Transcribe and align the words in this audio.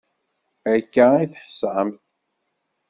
Akka 0.73 1.05
i 1.23 1.25
teḥṣamt. 1.33 1.99